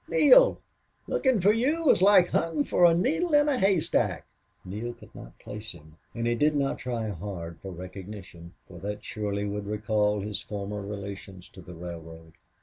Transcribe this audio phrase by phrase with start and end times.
[0.09, 0.59] "Neale!
[1.05, 4.25] Lookin' for you was like huntin' for a needle in a haystack."
[4.65, 9.03] Neale could not place him, and he did not try hard for recognition, for that
[9.03, 12.33] surely would recall his former relations to the railroad.